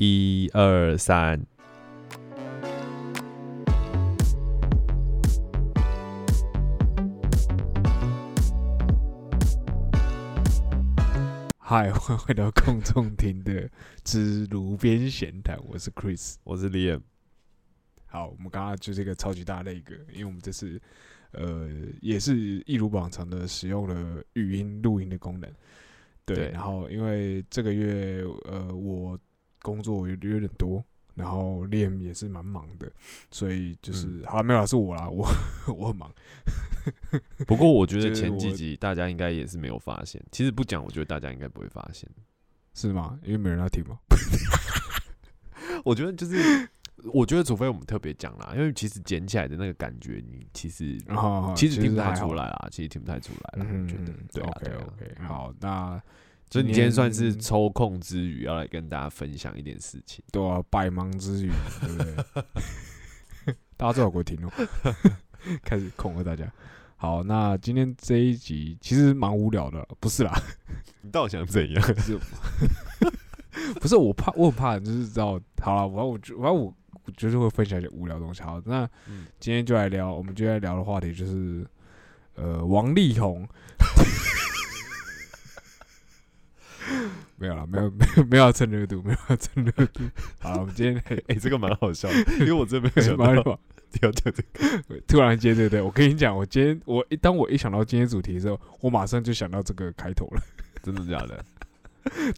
[0.00, 1.44] 一二三，
[11.58, 13.68] 嗨，欢迎回到空中听的
[14.04, 16.36] 之炉边闲谈，我是 Chris。
[16.44, 17.00] 我是 Liam。
[18.06, 20.80] 好，我们刚刚就是一个超级大的一个，因为我们这次
[21.32, 21.68] 呃
[22.00, 25.52] 也是一如往常的使用了语音录音的功能。
[26.24, 29.18] 对，对然后因为这个月呃我
[29.68, 30.82] 工作有有点多，
[31.14, 32.90] 然后 Liam 也是蛮忙的，
[33.30, 35.28] 所以就是、嗯好没有啦，是我啦，我
[35.76, 36.10] 我很忙。
[37.46, 42.08] 不过我觉 得前几集大家应该也是没有发现，其实不讲，我觉得大家应该不会发现。
[42.74, 43.18] 是吗？
[43.22, 43.98] 因为没人要听吗？
[45.84, 46.68] 我觉得就是，
[47.12, 53.66] 我觉得除非我们特别讲啦，因为其实捡起来的那个感觉，你其实啊其实听不太出来啦，其实听不太出来啦。
[53.68, 56.02] 嗯我觉得对啊 OK 对啊 OK，嗯好，那
[56.50, 60.24] 所以你今天算是抽空之余要来跟大家分享一点事情。
[60.32, 63.54] 对啊，百忙之余，对不对？
[63.76, 64.50] 大家最好给我停哦，
[65.62, 66.50] 开始恐吓大家。
[66.96, 70.32] 好，那今天这一集其实蛮无聊的，不是啦，
[71.02, 71.82] 你到底想怎样？
[71.98, 72.18] 是
[73.80, 76.74] 不是我怕，我很怕，就是知道，好了，我我反正我
[77.04, 78.42] 我就是会分享一些无聊的东西。
[78.42, 81.64] 好，那嗯今天就来聊，我们就来聊的话题就是，
[82.34, 83.46] 呃，王力宏。
[87.38, 90.02] 没有了，没有没有没有要蹭热度，没有要蹭热度。
[90.40, 93.58] 好了，我们今天 哎、这个蛮好笑的， 因为我真的没有想蛮到
[94.02, 95.00] 要讲这个。
[95.06, 95.80] 突然间，对不对？
[95.80, 100.42] 我跟你讲，我今天我一当我一想到今天主题的时候，我马上就想到这个开头了。
[100.82, 101.44] 真的假的？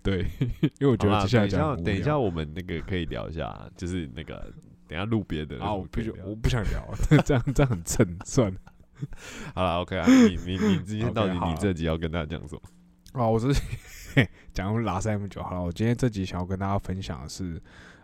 [0.03, 0.27] 对，
[0.61, 4.53] 因为我觉得接下来等一下，等一下，我们那个可以聊一下，就是那个
[4.89, 8.59] 等一下录别的啊，我不我不想聊，这样这样很蹭，算了。
[9.55, 12.61] 好了，OK 啊，你你你今天到底你这集要跟大家讲什么？
[13.13, 13.47] 啊，我是
[14.53, 17.61] 讲拉塞那么久，好了，我今天这集想要跟大家分享的是，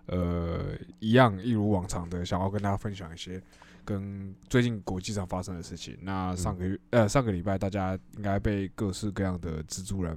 [0.07, 3.43] 呃，一样一如往常的，想要跟大家分享一些
[3.85, 5.97] 跟最近国际上发生的事情。
[6.01, 10.17] 那上个月、呃上个礼拜，大家应该被各式各样的蜘蛛人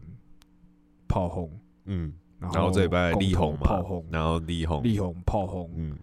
[1.08, 1.52] 炮轰，
[1.86, 5.98] 嗯，然后这礼拜力宏嘛炮轰，然后力宏，力宏炮轰，嗯，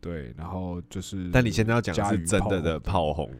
[0.00, 3.30] 对，然后就是，但你现在要讲的是真的的炮炮轰，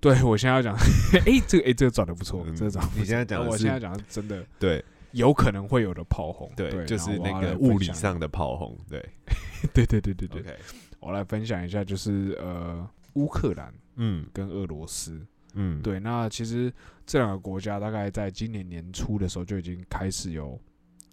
[0.00, 0.74] 对我现在要讲，
[1.26, 2.54] 哎、这个哎、这个转的不错，嗯。
[2.54, 4.44] 这个转得不错，你现在讲我现在讲真的。
[4.58, 4.84] 对
[5.14, 9.00] 有可能会有的炮轰，对，就是那个物理上的炮轰，对。
[9.72, 10.56] 对对对对对。
[11.00, 14.26] 我来分享一下，就是呃，乌克兰嗯。
[14.32, 15.24] 跟俄罗斯。
[15.54, 16.72] 嗯，对，那其实
[17.06, 20.60] 这两个国家大概在今年年初的时候就已经开始有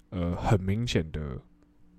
[0.09, 1.39] 呃很明显的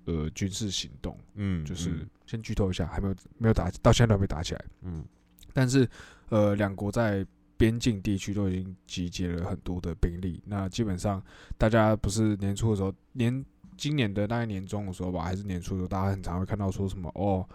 [0.05, 4.65] 呃军事行动，嗯，就是先剧透一下，还没有没有打，到现在都还没打起来。
[4.81, 5.05] 嗯。
[5.53, 5.87] 但是
[6.29, 7.25] 呃，两国在
[7.57, 10.41] 边境地区都已经集结了很多的兵力。
[10.45, 11.23] 那基本上
[11.57, 13.43] 大家不是年初的时候，年
[13.77, 17.47] 今年的那一年中的时候吧，还是年初的时候，大家很常会看到说什么哦，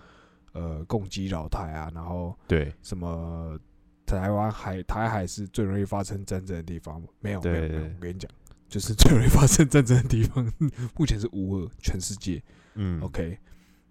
[0.53, 3.59] 呃，攻击老台啊，然后对什么
[4.07, 7.03] 台湾海台海是最容易发生战争的地方。
[7.21, 8.31] 没有，没有，没有我跟你讲，
[8.69, 10.51] 就是最容易发生战争的地方，
[10.97, 12.43] 目前是乌俄，全世界。
[12.75, 13.37] 嗯 OK，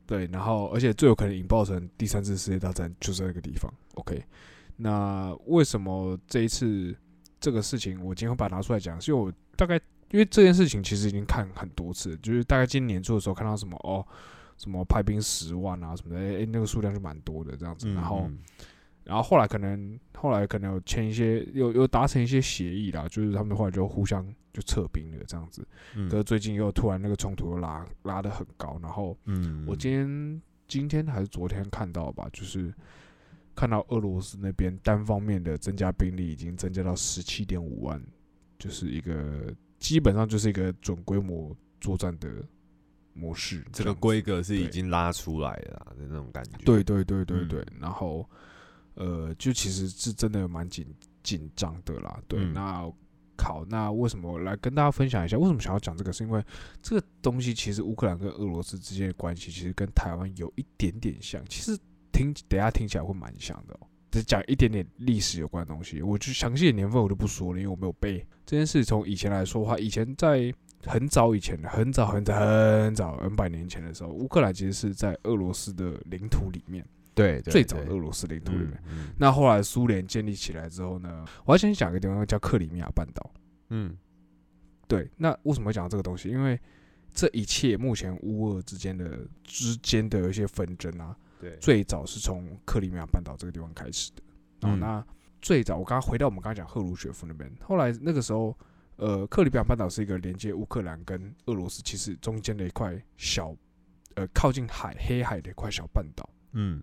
[0.06, 3.72] 对，然后而且最有可能引爆成第三次世界大战就是那个地方。
[3.96, 4.24] OK，
[4.78, 6.96] 那为什么这一次
[7.40, 9.00] 这个事情我今天会把它拿出来讲？
[9.02, 9.76] 是因为我大概
[10.12, 14.06] 因为这件事情其实已经看很多次，就是大概今年年初的时候看到什么哦，
[14.58, 17.88] 什么派兵十万啊什么的，诶、那个数量就蛮多的这样子。
[17.90, 18.40] 嗯然后嗯
[19.04, 24.22] 然后后来可能后来可能有签一些有有达成一些协议啦，就是他们后来就互相
[24.54, 25.66] 就撤兵了这样子。
[25.96, 32.74] 嗯可是最近又突然那个冲突又拉拉得很高，然后嗯，我今天今天还是昨天看到吧，就是
[33.58, 38.00] 看到俄罗斯那边单方面的增加兵力已经增加到十七点五万，
[38.60, 42.30] 就是一个基本上就是一个准规模作战的
[43.14, 43.66] 模式。
[43.74, 48.30] 这个规格是已经拉出来了的那种感觉，对对对对嗯对，然后
[48.94, 50.86] 呃，就其实是真的蛮紧
[51.24, 52.22] 紧张的啦。
[52.28, 52.94] 对，嗯那
[53.40, 55.38] 好，那为什么我来跟大家分享一下？
[55.38, 56.14] 为什么想要讲这个？
[56.14, 56.44] 是因为
[56.82, 61.44] 这个东西其实乌克兰跟俄罗斯之间的关系，其实跟台湾有一点点像。
[61.48, 61.78] 其实
[62.18, 63.88] 听等下听起来会蛮像的哦。
[64.10, 68.84] 只讲一点点历史有关的东西，我就详细的年份我就不说了，因为我没有背这件事。
[68.84, 70.52] 从以前来说的话，以前在
[70.86, 76.84] 很早以前，很早很早很早 N 百年前的时候，乌克兰其实是在俄罗斯的领土里面。
[77.14, 78.80] 对对最早的俄罗斯领土里面。
[78.90, 83.32] 嗯那后来苏联建立起来之后呢，我要先讲一个地方叫克里米亚半岛。
[83.70, 83.98] 嗯
[84.88, 86.30] 对，那为什么会讲这个东西？
[86.30, 86.60] 因为
[87.14, 94.24] 这一切目前乌俄之间的之间的一些纷争啊，对最早是从克里米亚半岛这个地方开始的。
[94.60, 95.06] 然后嗯那
[95.42, 98.58] 最早我刚刚回到我们刚刚讲赫鲁雪夫那边，后来那个时候，
[98.96, 103.56] 呃，克里米亚半岛是一个连接乌克兰跟俄罗斯其实中间的一块小
[104.16, 106.28] 呃靠近海黑海的一块小半岛。
[106.54, 106.82] 嗯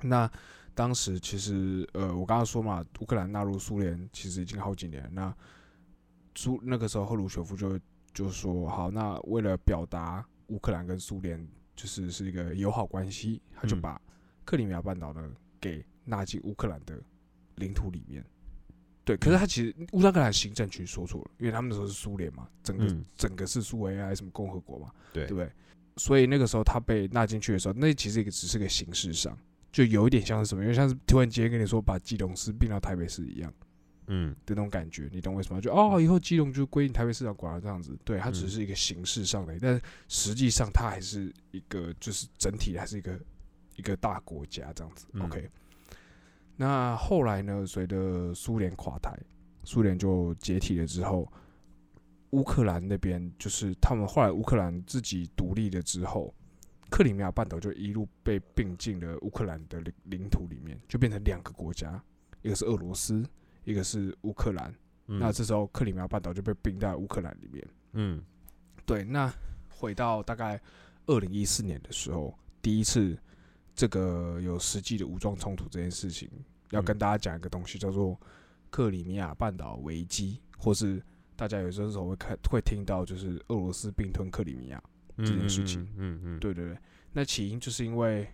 [0.00, 0.30] 那
[0.74, 5.06] 当时其实呃，我刚刚说嘛，乌克兰纳入苏联其实已经好几年。
[5.12, 5.34] 那
[6.34, 7.78] 苏那个时候赫鲁雪夫就
[8.14, 14.00] 就说，好，那为了表达乌克兰跟苏联就是是一个友好关系，他就嗯把
[14.44, 15.30] 克里米亚半岛呢
[15.60, 17.00] 给纳进乌克兰的
[17.56, 18.24] 领土里面。
[19.04, 25.50] 对，可是他其实乌克兰行政区说错了，因为他们那时候是苏联嘛，整个、嗯整个是苏维埃什么共和国嘛，对对不对？
[25.96, 29.36] 所以那个时候他被纳进去的时候，那其实也只是个形式上，
[29.72, 33.52] 就有一点像是什么，因为像是突然间跟你说把基隆市并到台北市一样
[34.06, 34.34] 嗯。
[34.46, 35.60] 的那种感觉，你懂为什么？
[35.60, 43.18] 就哦，以后基隆就归台北市长管了这样子，对，它只嗯是一个形式上的，但实际上它还是一个就是整体还是一个
[43.76, 45.06] 一个大国家这样子。
[45.12, 45.22] 嗯。
[45.22, 45.48] OK，
[46.56, 49.16] 那后来呢，随着苏联垮台，
[49.64, 51.30] 苏联就解体了之后，
[52.30, 56.34] 乌克兰那边就是他们后来乌克兰自己独立了之后，
[56.90, 62.02] 克里米亚半岛就一路被并进了乌克兰的领领土里面，就变成两个国家，
[62.42, 63.24] 一个是俄罗斯，
[63.64, 64.74] 一个是乌克兰。
[65.06, 67.66] 嗯，那这时候克里米亚半岛就被并在乌克兰里面。
[67.92, 68.22] 嗯
[68.86, 69.32] 对，那
[69.68, 70.60] 回到大概
[71.06, 73.18] 二零一四年的时候，第一次
[73.74, 76.28] 这个有实际的武装冲突这件事情，
[76.70, 78.18] 要跟嗯大家讲一个东西，叫做
[78.70, 81.02] 克里米亚半岛危机，或是
[81.36, 84.82] 大家有时候会看会听到，就是俄罗斯并吞克里米亚。
[85.18, 86.78] 这件事情嗯嗯，对对对，
[87.12, 88.26] 那起因就是因为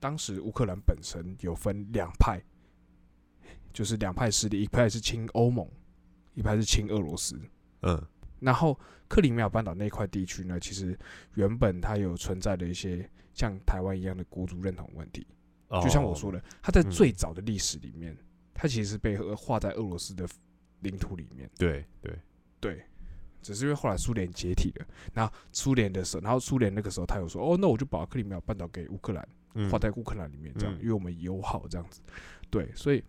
[0.00, 2.40] 当时乌克兰本身有分两派，
[3.72, 5.68] 就是两派势力，一派是亲欧盟，
[6.34, 7.40] 一派是亲俄罗斯。
[7.82, 8.00] 嗯
[8.40, 8.78] 然后
[9.08, 10.96] 克里米亚半岛那块地区呢，其实
[11.34, 15.26] 原本它有存在的一些像台湾一样的国族认同问题，
[15.66, 18.16] 哦就像我说的，它在嗯最早的历史里面，
[18.54, 20.24] 它其实是被呃划在俄罗斯的
[20.80, 21.50] 领土里面。
[21.58, 22.16] 对对，
[22.60, 22.84] 对，
[23.42, 32.00] 只是因为后来苏联解体了，然后苏联的时候，然后苏联那个时候他有说，哦，那我就把克里米亚半岛给乌克兰，嗯划在乌克兰里面，这样，嗯因为我们友好这样子。
[32.50, 33.02] 对，所以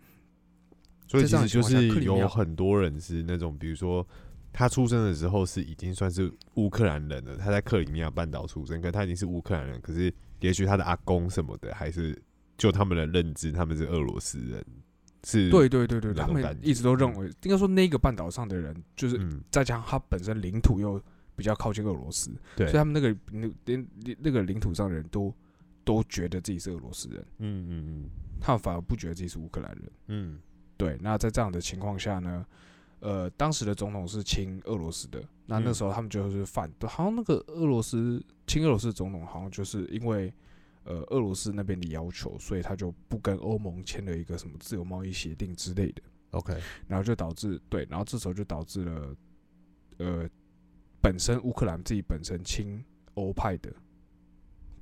[1.10, 4.06] 所以其实就是有很多人是那种，比如说
[4.52, 12.16] 他出生的时候是已经算是乌克兰人了，他在克里米亚半岛出生，可他已经是乌克兰人，可是也许他的阿公什么的，还是
[12.56, 14.64] 就他们的认知，他们是俄罗斯人，
[15.24, 21.02] 是，对对对对，他们一直都认为，应该说那个半岛上的人，就是嗯，再加上他本身领土又
[21.34, 22.68] 比较靠近俄罗斯，对。
[22.68, 25.34] 所以，他们那个那那那个领土上的人都
[25.84, 28.10] 都觉得自己是俄罗斯人，嗯嗯嗯。
[28.40, 29.90] 他们反而不觉得自己是乌克兰人。
[30.06, 30.38] 嗯
[30.80, 32.46] 对，那在这样的情况下呢，
[33.00, 35.74] 呃，当时的总统是亲俄罗斯的，那那嗯。
[35.74, 40.32] 时候他们就是反，好像那个俄罗斯亲俄罗斯总统好像就是因为
[40.84, 46.00] 呃俄罗斯那边的要求，所以他就不跟欧盟签了一个什么自由贸易协定之类的
[46.30, 49.16] ，，OK，然后就导致对，然后这时候就导致了
[49.98, 50.28] 呃
[51.02, 52.82] 本身乌克兰自己本身亲
[53.14, 53.70] 欧派的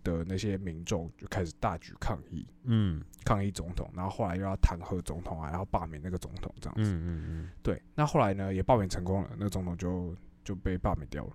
[0.09, 2.47] 的那些民众就开始大举抗议。
[2.65, 6.91] 嗯抗议总统，然后后来又要弹劾总统啊，然后罢免那个总统这样子。
[6.91, 11.33] 嗯嗯嗯，对，那后来呢也罢免成功了，那个总统就就被罢免掉了。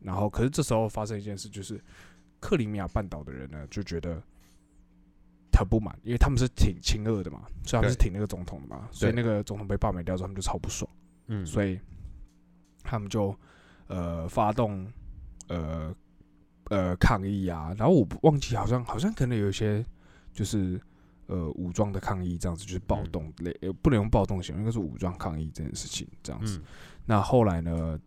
[0.00, 1.80] 然后，可是这时候发生一件事，就是
[2.40, 4.20] 克里米亚半岛的人呢就觉得
[5.52, 10.90] 很不满，因为他们是挺亲俄的嘛，所以他们是挺那个总统的嘛，所以那个总统被罢免掉之后，他们就超不爽，
[11.26, 11.78] 嗯，所以
[12.82, 13.36] 他们就
[13.88, 14.90] 呃发动
[15.48, 15.94] 呃
[16.70, 19.84] 呃抗议啊，然后我不忘记好像好像可能有一些
[20.32, 20.80] 就是
[21.26, 26.56] 呃武装的抗议这样子，就是暴嗯动类，呃不能用暴动形容，应该是武装抗议这件事情这样子。
[26.58, 26.62] 嗯
[27.06, 27.98] 那后来呢，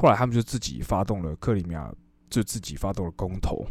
[0.00, 1.92] 后来他们就自己发动了克里米亚，
[2.30, 3.66] 就自己发动了公投。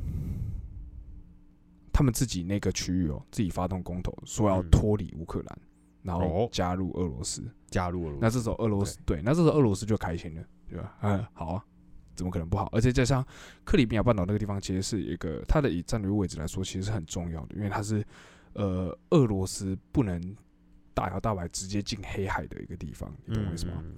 [1.94, 5.60] 他们自己那个区域哦，自己发动公投，说要嗯脱离乌克兰，
[6.04, 7.50] 然后哦加入俄罗斯。
[7.70, 10.98] 加入了，那这时候俄罗斯对，那这时候俄罗斯就开心了，对吧？
[11.02, 11.66] 嗯，好啊，
[12.18, 12.68] 怎么可能不好？
[12.74, 13.26] 而且加上
[13.64, 18.04] 克里米亚半岛那个地方，其实是一个它的以战略位置来说，其实是很重要的，因为它是
[18.54, 20.20] 呃俄罗斯不能
[20.94, 23.76] 大摇大摆直接进黑海的一个地方，你懂我意思吗？
[23.86, 23.96] 嗯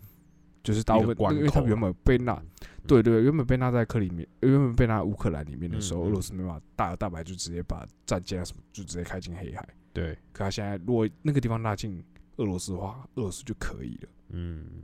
[0.61, 2.45] 就是大部分，关因为他口原本被纳，嗯
[2.85, 9.67] 对对，原本被纳在克里米，原本被纳乌克兰里面的时候，嗯嗯俄罗斯没办法大摇大摆就直接把战舰啊什么就直接开进黑海。
[9.93, 12.03] 对，可他现在如果那个地方纳进
[12.35, 14.09] 俄罗斯的话，俄罗斯就可以了。
[14.31, 14.83] 嗯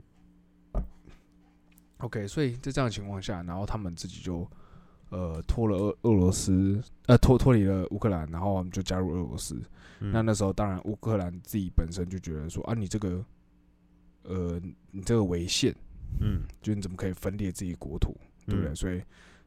[1.98, 4.46] OK，所以在这样的情况下，然后他们自己就
[5.10, 9.54] 呃脱了俄俄罗斯，呃脱脱离了乌克兰，然后我们就加入俄罗斯。
[10.00, 13.24] 嗯那那时候当然乌克兰自己本身就觉得说啊，你这个
[14.24, 14.60] 呃
[14.90, 15.74] 你这个违宪，
[16.20, 18.14] 嗯就你怎么可以分裂自己国土，
[18.46, 18.70] 对不对？
[18.72, 19.02] 嗯所以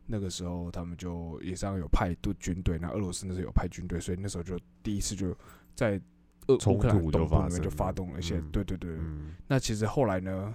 [0.08, 5.38] 那个时候他们就也是要有派队军队，那俄罗斯那时候有派军队，所以那时候就第一次就
[5.75, 6.01] 在
[6.48, 8.89] 俄冲乌克兰突就东部那边就发动了一些，嗯对对对。
[8.98, 10.51] 嗯那其实后来呢，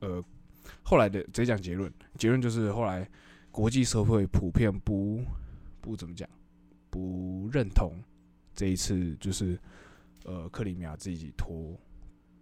[0.00, 0.20] 呃，
[0.82, 3.08] 后来的直接讲结论，结论就是后来
[3.50, 5.22] 国际社会普遍不
[5.80, 6.28] 不怎么讲，
[6.90, 7.92] 不认同
[8.54, 9.58] 这一次就是
[10.24, 11.78] 呃克里米亚自己脱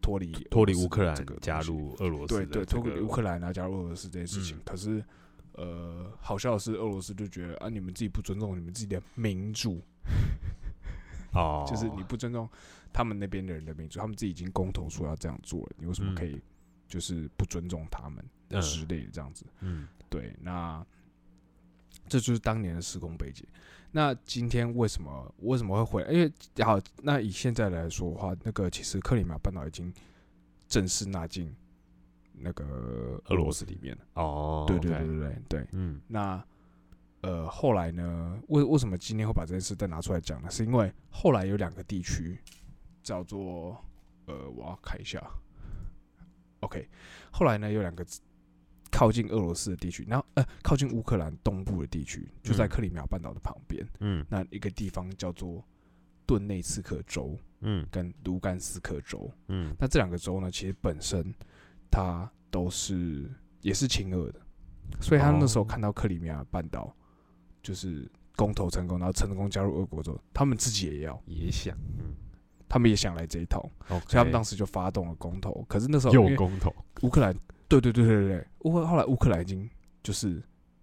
[0.01, 4.61] 脱离脱离乌克兰这个加入俄罗斯对对，脱离乌克兰啊加入俄罗斯这件事情，嗯。
[4.65, 5.05] 可是
[5.55, 9.81] 呃好笑的是俄罗斯就觉得啊你们自己不尊重你们自己的民主，
[11.33, 12.49] 哦， 就是你不尊重
[12.93, 16.15] 他们那边的人的民主，他们自己已经公投说要这样做了，你为什么嗯。
[16.15, 16.41] 可以
[16.91, 19.47] 就是不尊重他们嗯之类的这样子？
[19.61, 20.85] 嗯对，那
[22.09, 23.47] 这就是当年的时空背景。
[23.93, 26.11] 那今天为什么为什么会回来？
[26.13, 26.31] 因为
[26.63, 29.93] 好，那以现在来说的话，那个其实克里米亚半岛已经
[30.69, 31.55] 正式纳进
[32.33, 34.05] 那个俄罗斯里面了。
[34.15, 35.67] 哦，对对对对对对。
[35.73, 36.45] 嗯那
[37.23, 38.41] 呃，后来呢？
[38.49, 40.51] 为为什么今天会把这件事再拿出来讲呢？
[40.51, 42.39] 是因为后来有两个地区
[43.03, 43.77] 叫做
[44.27, 45.23] 呃，我要看一下。
[46.61, 46.89] OK，
[47.31, 48.05] 后来呢有两个
[48.91, 52.69] 靠近俄罗斯的地区，然后呃靠近乌克兰东部的地区，就在嗯。
[52.69, 53.87] 克里米亚半岛的旁边。
[54.01, 54.25] 嗯。
[54.29, 55.65] 那一个地方叫做
[56.27, 57.87] 顿内茨克州嗯。
[57.91, 59.31] 跟卢甘斯克州。
[59.49, 59.75] 嗯。
[59.79, 61.35] 那这两个州呢，其实本身
[61.91, 63.31] 它都是
[63.63, 64.41] 也是亲俄的，
[65.01, 66.95] 所以他那时候哦看到克里米亚半岛
[67.63, 72.15] 就是公投成功，然后成功加入俄国之后，他们自己也要，也想嗯
[72.71, 75.63] 他们也想来这一套所以他们当时就发动了公投。
[75.69, 76.73] 可是那时候因为又公投，
[77.03, 77.35] 乌克兰，
[77.69, 79.69] 对对对对对对，乌克后来乌克兰已经
[80.05, 80.41] 就是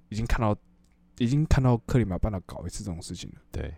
[0.09, 0.55] 已经看到
[1.17, 3.41] 已经看到克里米亚半岛搞一次这种事情了。
[3.51, 3.73] 对，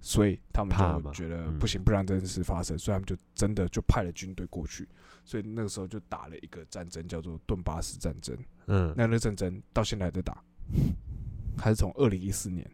[0.00, 1.58] 所以他们就觉得嗯。
[1.58, 4.88] 不行，不让这件事发生，所以他们就真的就派了军队过去，
[5.24, 8.36] 所以那个时候就打了一个战争，叫做顿巴斯战争。
[8.66, 8.94] 嗯。
[8.96, 10.42] 那那战争到现在还在打，
[11.58, 12.64] 还是从二零一四年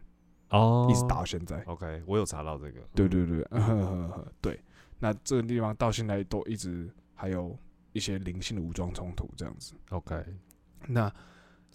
[0.53, 1.61] 哦，一直打到现在。
[1.63, 4.59] OK，我有查到这个，嗯对对对，嗯呵呵呵对。
[4.99, 7.57] 那这个地方到现在都一直还有
[7.91, 9.73] 一些零星的武装冲突这样子。
[9.89, 10.23] ，OK，
[10.87, 11.13] 那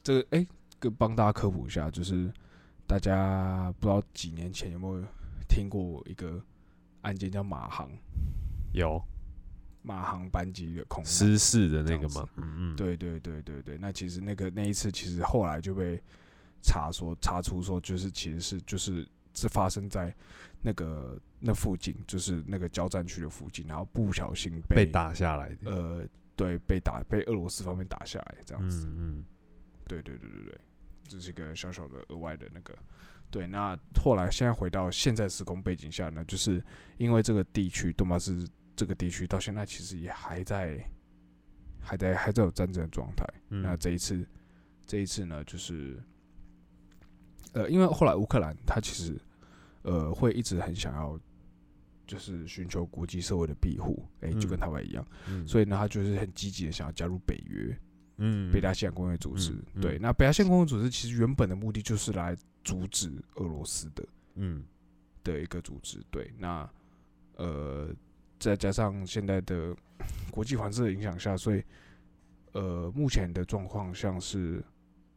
[0.02, 0.46] 这个哎，
[0.78, 2.32] 跟帮大家科普一下，就是
[2.86, 5.04] 大家不知道几年前有没有
[5.46, 6.42] 听过一个
[7.02, 7.90] 案件叫马航
[8.72, 9.02] 有
[9.82, 11.04] 马航班机的空？
[11.04, 12.26] 失事的那个吗？
[12.36, 16.02] 嗯嗯，对对对对对，那其实那个那一次，其实后来就被
[16.62, 20.14] 查说查出说，就是其实是就是是发生在
[20.60, 28.86] 那个那附近，就是那个交战区的附近，然后不小心被打下来的，呃对被打被俄罗斯方面打下来这样子。
[28.86, 29.24] 嗯嗯
[29.86, 30.60] 对对对对对，
[31.08, 32.76] 这是一个小小的额外的那个。
[33.30, 36.64] 对，那后来现在回到现在时空背景下呢，就是
[36.96, 40.82] 因为这个地区顿巴斯这个地区到现在其实也还在
[41.78, 43.26] 还在还在有战争的状态。
[43.50, 44.26] 嗯，那这一次
[44.86, 46.02] 这一次呢，就是
[47.52, 49.18] 呃，因为后来乌克兰他其实
[49.82, 51.18] 呃会一直很想要。
[52.06, 57.78] 就是寻求国际社会的庇护，哎、就跟嗯台湾一样，嗯所以呢，他就是很积极的想要加入北约。
[58.16, 59.50] 嗯北大西洋公约组织。
[59.52, 64.64] 嗯嗯对，那北大西洋公约组织其实原本的目的就是来阻止俄罗斯的嗯
[65.22, 66.02] 的一个组织。
[66.10, 66.66] 对，那
[67.36, 67.94] 呃，
[68.38, 69.76] 再加上现在的
[70.30, 71.62] 国际环境的影响下，所以
[72.52, 74.64] 呃，目前的状况像是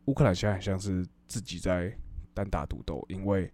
[0.07, 1.97] 乌克兰现在很像是自己在
[2.33, 3.51] 单打独斗，因为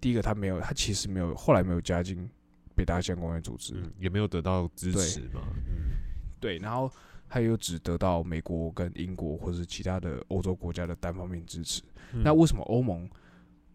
[0.00, 2.28] 第一个他没有，他其实没有，后来没有加进
[2.74, 3.74] 北大西洋公约组织。
[3.76, 5.96] 嗯，也没有得到支持嘛，嗯
[6.40, 6.90] 对，然后
[7.28, 11.82] 他又只得到美国跟英国或者其他的欧洲国家的单方面支持。
[12.12, 13.08] 嗯那为什么欧盟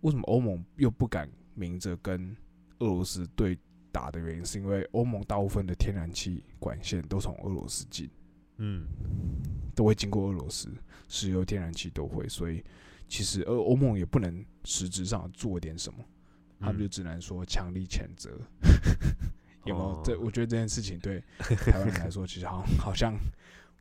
[0.01, 2.35] 为什么欧盟又不敢明着跟
[2.79, 3.57] 俄罗斯对
[3.91, 8.09] 打的原因，是因为欧盟大部分的天然气管线都从俄罗斯进，
[8.57, 8.87] 嗯
[9.75, 10.69] 都会经过俄罗斯，
[11.07, 12.63] 石油、天然气都会，所以
[13.07, 16.03] 其实而欧盟也不能实质上做点什么，
[16.59, 18.31] 他们就嗯只能说强力谴责。
[19.65, 19.87] 有没有？
[19.87, 23.13] 哦这我觉得这件事情对 台湾人来说，其实好像好像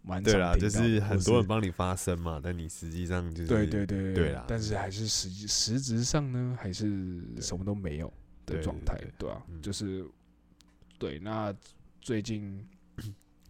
[0.02, 8.12] 蛮对啦，就是很多人帮你发声嘛，但你实际上就是对对对对啦但是还是实际实质上呢，还是什么都没有
[8.46, 10.04] 的状态对，吧就是
[10.98, 11.18] 对。
[11.18, 11.52] 那
[12.00, 12.64] 最近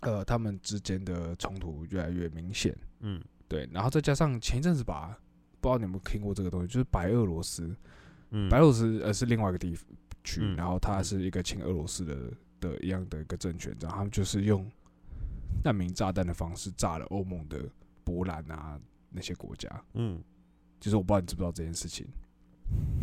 [0.00, 5.18] 呃，他们之间的冲突越来越明显，嗯对，然后再加上前一阵子吧，
[5.62, 7.74] 不知道你有没有听过这个东西，就是白俄罗斯，
[8.30, 8.48] 嗯。
[8.50, 9.78] 白俄罗斯呃是另外一个地
[10.24, 11.04] 区，嗯然后它嗯。
[11.04, 12.16] 是一个亲俄罗斯的
[12.60, 14.68] 的一样的一个政权，然后他们就是用
[15.64, 17.60] 难民炸弹的方式炸了欧盟的
[18.02, 18.78] 波兰啊
[19.10, 20.20] 那些国家，嗯。
[20.80, 22.04] 就是我不知道你知不知道这件事情，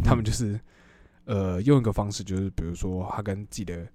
[0.03, 0.59] 他们就是
[1.23, 3.87] 呃用一个方式，就是比如说他跟自己的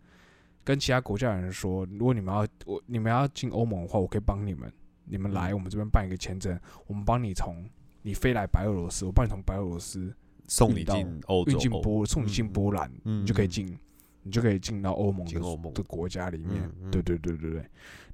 [0.65, 4.73] 跟其他国家的人说，如果你们要我你们要进欧盟的话，我可以帮你们，
[5.05, 5.55] 你们来嗯。
[5.55, 7.69] 我们这边办一个签证，我们帮你从
[8.07, 10.15] 你飞来白俄罗斯，我帮你从白俄罗斯
[10.47, 13.79] 送你到进欧洲，运进波送你进嗯波兰，你就可以进，
[14.23, 15.27] 你就可以进到欧盟
[15.73, 16.71] 的国家里面。
[16.91, 17.65] 对对对对对。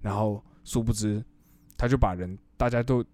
[0.00, 1.20] 然后殊不知，
[1.76, 3.04] 他就把人大家都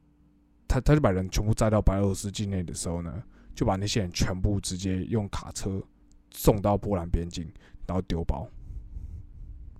[0.68, 3.22] 他他就把人全部载到白俄罗斯境内的时候呢，
[3.54, 5.82] 就把那些人全部直接用卡车
[6.30, 7.50] 送到波兰边境，
[7.86, 8.46] 然后丢包。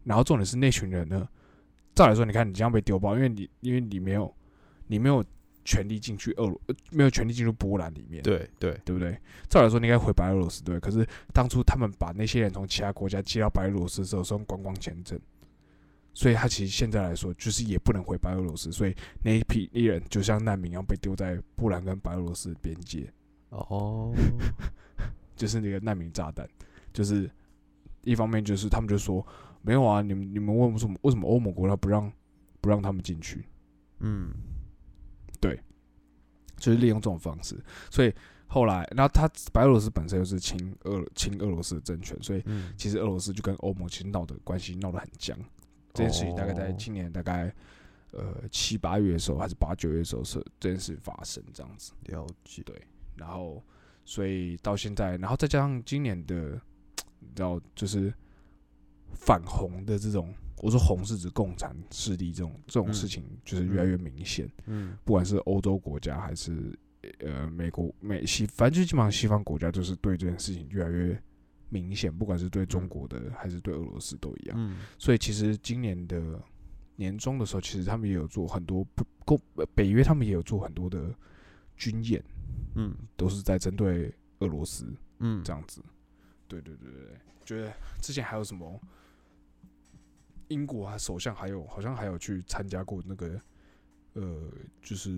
[0.02, 1.28] 然后重点是那群人呢，
[1.94, 4.34] 照来说，你看你这样被丢包，因为你因为你没有
[4.86, 5.22] 你没有
[5.66, 9.18] 权利进去俄罗，呃没有权利进入波兰里面，对对，对不对？
[9.48, 10.78] 照来说你应该回白俄罗斯，对。
[10.78, 11.04] 可是
[11.34, 15.18] 当初他们把那些人从其他国家接到白俄罗斯的时候是用观光签证，
[16.14, 23.12] 所以他其实现在来说就是也不能回白俄罗斯，所以那一批艺人就像难民一样被丢在波兰跟白俄罗斯的边界，
[23.50, 24.14] 哦，
[25.36, 26.48] 就是那个难民炸弹，
[26.92, 27.28] 就是
[28.02, 29.26] 一方面就是他们就说
[29.62, 32.10] 没有啊，你们你们为什么为什么欧盟国家不让
[32.60, 33.44] 不让他们进去？
[33.98, 34.30] 嗯
[36.56, 37.56] 就是利用这种方式，
[37.90, 38.12] 所以
[38.46, 45.36] 后来，然后他白俄罗斯本身又是亲俄亲俄罗斯的政权，所以嗯，其实俄罗斯就跟欧盟其实闹的关系闹得很僵。
[45.92, 47.52] 这件事情大概在哦今年大概
[48.12, 51.92] 呃七八月的时候，还是八九月的时候是这件事发生这样子。
[52.04, 52.80] 了解，对
[53.16, 53.62] 然后，
[54.04, 56.60] 所以到现在，然后再加上今年的，
[57.18, 58.12] 你知道，就是
[59.14, 64.50] 反红的这种，我说红是指共产势力这种这种嗯事情，就是越来越明显。
[64.66, 66.78] 嗯不管是欧洲国家还是
[67.20, 71.22] 呃美国美西，反正就基本上西方国家就是对这件事情越来越
[71.68, 74.56] 明显，不管是对中国的还是对俄罗斯都一样。
[74.58, 76.40] 嗯所以其实今年的
[76.96, 81.14] 年中的时候，其实他们也有做很多不共呃北约，他们也有做很多的
[81.76, 82.24] 军演，
[82.74, 84.86] 嗯都是在针对俄罗斯
[85.18, 85.82] 嗯，这样子。
[86.48, 88.80] 对对对对对，觉得之前还有什么
[90.48, 93.40] 英国啊首相还有好像还有去参加过那个
[94.14, 94.50] 呃，
[94.82, 95.10] 就是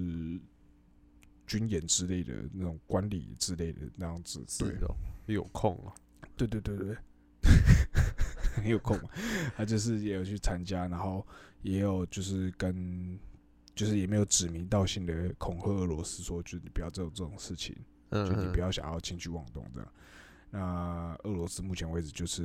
[1.47, 4.45] 军演之类的那种管理之类的那样子。
[4.59, 4.95] 对哦，
[5.27, 5.95] 有空啊，
[6.37, 6.97] 对对对对，
[8.57, 9.09] 很 有空嘛，
[9.57, 11.27] 他就是也有去参加，然后
[11.63, 13.19] 也有就是跟。
[13.75, 17.77] 就是也没有指名道姓的恐吓俄罗斯，说就是你不要做这种事情，
[18.09, 19.93] 嗯就你不要想要轻举妄动这样。
[20.51, 22.43] 那俄罗斯目前为止就是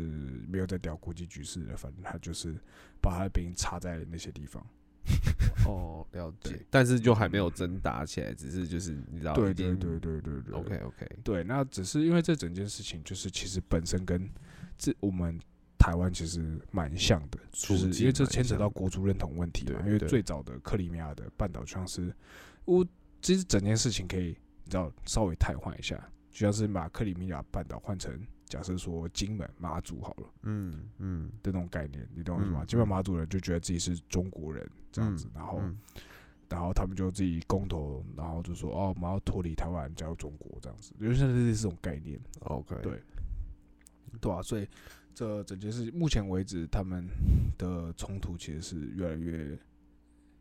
[0.47, 2.56] 没有在调国际局势了，反正他就是
[3.01, 4.65] 把他的兵插在那些地方。
[5.67, 14.30] 哦，了解，但是就还没有真打起来，只是就是你知道，对对对对对对 OK OK，对，那只是因为这整件事情，就是其实本身跟
[14.77, 15.38] 这我们
[15.77, 19.82] 台湾其实蛮像的，就是因为这牵扯到像国族认同问题嘛。
[19.86, 22.13] 因为最早的克里米亚的半岛就像是，
[22.63, 22.86] 我
[23.21, 26.01] 其实整件事情可以你知道稍微汰换一下，
[26.34, 30.28] 就像是把克里米亚半岛换成假设说金门、马祖好了。
[30.41, 31.32] 嗯嗯。
[31.41, 32.65] 的那种概念，你懂我意思吗？
[32.65, 35.78] 金门马祖人就觉得自己是中国人这样子，然后、嗯。
[36.50, 43.02] 然后他们就自己公投，然后就说哦，我们要脱离台湾，加入中国这样子，就是现在是这种概念，OK，对。
[44.22, 44.67] 对啊，所以
[45.15, 47.08] 这整件事目前为止，他们
[47.58, 49.58] 的冲突其实是越来越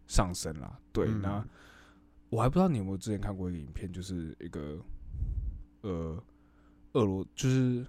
[0.07, 0.79] 上升啦。
[0.93, 1.23] 对，嗯。
[1.23, 1.43] 那
[2.29, 4.79] 我还不知道你有没有之前看过一个影片，就是一个
[5.83, 6.23] 呃
[6.92, 7.87] 俄罗就是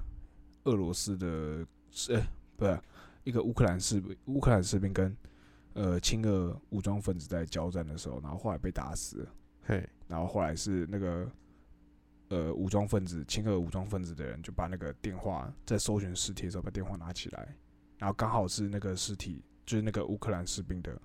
[0.66, 2.80] 俄罗斯的是、呃不是
[3.24, 5.16] 一个乌克兰士兵，乌克兰士兵跟
[5.74, 9.32] 呃亲俄武装分子在交战的时候，然后后来被打死了。
[9.64, 11.32] 嘿，然后后来是那个
[12.28, 17.56] 呃武装分子、亲俄武装分子的人就把那个电话在搜寻尸体的时候把电话拿起来，
[17.98, 21.02] 然后刚好是那个尸体就是那个乌克兰士兵的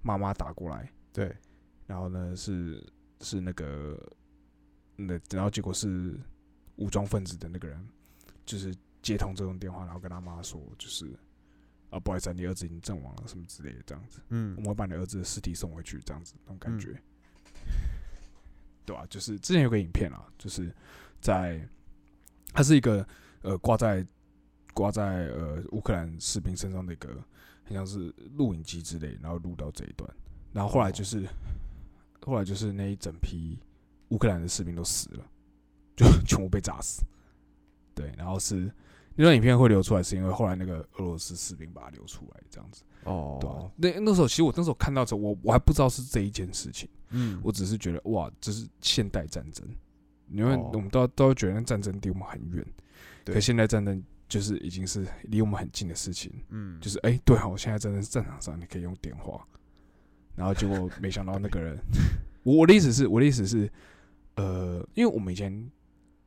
[0.00, 1.36] 妈妈打过来，对，
[1.86, 2.82] 然后呢是
[3.20, 4.00] 是那个
[5.00, 6.18] 那然后结果是
[6.76, 7.88] 武装分子的那个人
[8.44, 11.10] 就是接通这种电话，然后跟他妈说就是。
[11.90, 14.20] 啊，不好意思、啊，你儿子已经阵亡了，什么之类的，这样子。
[14.28, 17.02] 嗯我们会把你儿子的尸体送回去，这样子那种感嗯觉，
[18.84, 20.70] 对吧、就是之前有个影片啊，就是
[21.18, 21.66] 在
[22.52, 23.08] 它是一个
[23.40, 24.06] 呃挂在
[24.74, 27.08] 挂在呃乌克兰士兵身上的一个
[27.64, 30.14] 很像是录影机之类，然后录到这一段，
[30.52, 31.26] 然后后来就是、
[32.20, 33.58] 后来就是那一整批
[34.08, 35.24] 乌克兰的士兵都死了，
[35.96, 37.02] 就 全部被炸死，
[37.94, 38.70] 对，然后是
[39.14, 42.82] 那段影片会流出来，是因为后来那个俄罗斯士兵把它流出来，这样子。
[43.04, 43.70] 哦。
[43.80, 47.40] 对、那那时候其实我那时候看到的时候，我我还不知道是这一件事情，嗯。
[47.42, 49.66] 我只是觉得哇，这是现代战争，
[50.30, 50.70] 因为哦。
[50.74, 52.64] 我们都都觉得战争离我们很远，
[53.24, 53.34] 对。
[53.34, 59.44] 可现代战争就是已经是离我们很近的事情，嗯，就是哎、对哦，现在战争战场上你可以用电话，
[60.36, 61.76] 然后结果没想到那个人，
[62.44, 63.68] 我我的意思是，我的意思是，
[64.38, 65.70] 呃，因为我们以前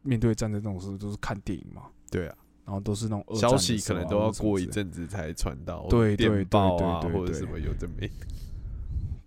[0.01, 8.13] 面对战争这种事都是看电影嘛，对啊，然后都是那种消息可能都要过一阵子才传到，对对对对对对或者什么有的没的，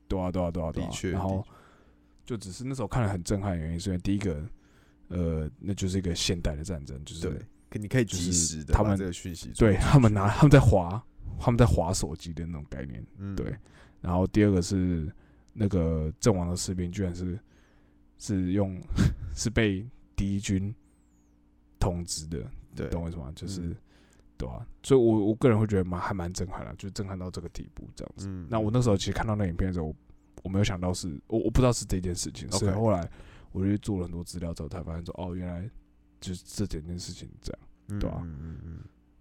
[0.07, 1.43] 对啊，对啊，对啊，对啊的确然后
[2.27, 4.45] 就只是那时候看了很震撼的原因，是因为第一个，
[5.09, 7.39] 呃，那就是一个现代的战争，就是对，
[7.71, 11.03] 可你可以及时的他们这个讯息对他们拿他们在划
[11.39, 13.05] 他们在划手机的那种概念。
[13.19, 13.55] 嗯对
[14.01, 15.11] 然后第二个是
[15.55, 17.39] 那个阵亡的士兵，居然是
[18.19, 18.81] 是用
[19.35, 20.75] 是被敌军
[21.79, 22.39] 统治的，
[22.75, 23.33] 对你懂我意思吗？
[23.35, 23.77] 就是、嗯
[24.37, 28.27] 对啊，所以我我个人会觉得蛮还蛮震撼的，就震撼到这个地步这样子。
[28.29, 29.95] 嗯那我那时候其实看到那影片的时候，我
[30.43, 33.09] 我没有想到是我我不知道是这件事情，是 OK 后来
[33.53, 35.71] 我就去做了很多资料之后才发现说，哦，原来
[36.21, 37.61] 就是这整件事情这样。
[37.89, 38.79] 嗯对啊嗯嗯嗯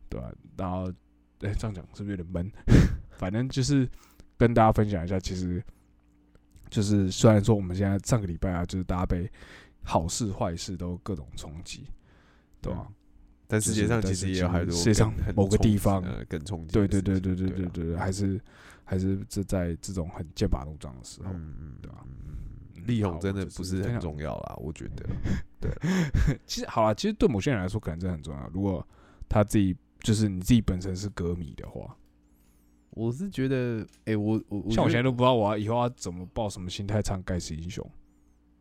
[0.10, 0.90] 对吧、然后，
[1.42, 2.52] 哎、这样讲是不是有点闷？
[3.18, 3.88] 反正就是
[4.38, 5.64] 跟大家分享一下，其实
[6.74, 9.30] 就是虽然说我们现在上个礼拜啊，就是大家被
[9.84, 11.86] 好事坏事都各种冲击，
[12.60, 12.88] 对吧、
[13.48, 18.42] 但世界上其实也有很多世界上某个地方呃更冲击对对对对对对啊对还是
[18.84, 22.34] 还是这在这种很剑拔弩张的时候，嗯嗯对吧嗯嗯
[22.78, 25.06] 嗯力宏好我就真的不是很重要啦，我觉得。
[25.62, 25.72] 对
[26.48, 28.50] 其实好啦，其实对某些人来说可能真的很重要。
[28.54, 28.86] 如果
[29.30, 31.96] 他自己就是你自己本身是歌迷的话，
[32.96, 37.84] 我是觉得，哎，我我像我现在都不知道我要以后要怎么抱什么心态唱《盖世英雄》。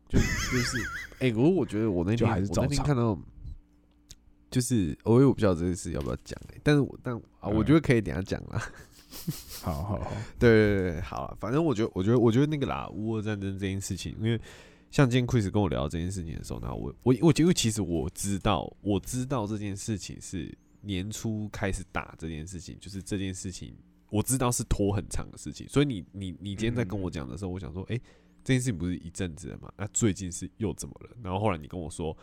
[0.13, 0.25] 就就
[0.59, 0.77] 是，
[1.19, 3.17] 哎，如果我觉得我那就还是天我那照唱天看到，
[4.51, 8.61] 就是我也我不知道这件事要不要讲，哎，但是我但啊，我嗯觉得可以等下讲啦。
[9.61, 14.39] 好好好，对对对对，好了，反正我觉得，我觉得，我觉得那个啦，乌俄战争这件事情，因为
[14.91, 23.75] 像今天 Chris 跟我聊这件事情的时候，那我我我因为其实我知道，我知道这件事情是年初开始打这件事情，就是这件事情
[24.13, 27.99] 我知道是拖很长的事情，所以你你你今天在跟我讲的时候，我想说，哎、
[28.43, 29.73] 这件事情不是一阵子了嘛？
[29.75, 31.09] 那最近是又怎么了？
[31.23, 32.15] 然后后来你跟我说，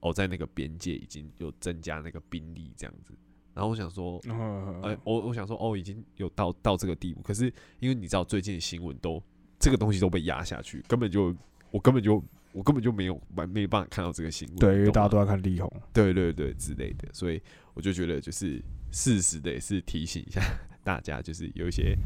[0.00, 3.12] 哦，在那个边界已经有增加那个兵力这样子，
[3.52, 9.22] 然后我想说，呃呃，，我我想说，哦，已经有到到这个地步，可是因为你知道最近的新闻都
[9.58, 11.36] 这个东西都被压下去，根本就
[11.70, 17.42] 我根本就我根本就没有没没办法看到这个新闻，对，因为大家都在看力宏，对对对之类的，所以
[17.74, 20.40] 我就觉得就是事实的也是提醒一下
[20.86, 21.98] 大家，就是有一些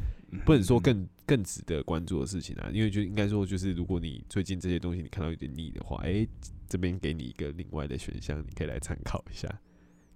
[0.47, 6.27] 不能说更更值得关注的事情啊，因为就应该说就是如果你最近这些东西你看到有点腻的话，哎、
[6.67, 9.47] 这边给你一个另外的选项，你可以来参考一下，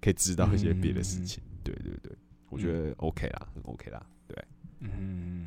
[0.01, 1.45] 可以知道一些别的事情。
[1.63, 2.17] 对对对，
[2.49, 4.45] 我觉得 OK 啦，很 OK 啦，对。
[4.81, 5.47] 嗯。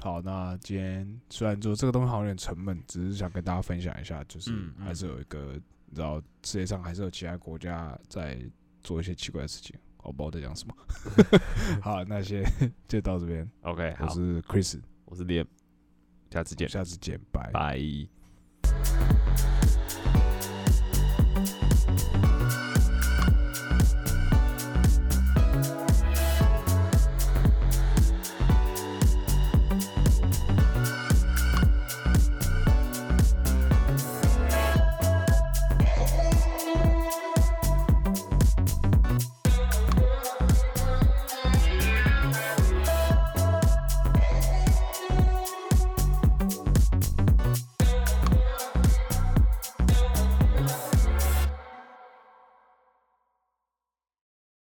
[0.00, 5.54] 好，那今天虽然说这个东西好像有点沉闷，只是想跟大家分享一下，就是还是有一个，
[5.86, 8.38] 你知道世界上还是有其他国家在
[8.82, 9.74] 做一些奇怪的事情。
[10.08, 10.74] 我不知道在讲什么，
[11.84, 12.42] 好，那先
[12.88, 13.46] 就到这边。
[13.60, 15.44] OK，我是 Chris，我是 Liam。
[16.30, 17.78] 下次见，下次见，拜拜。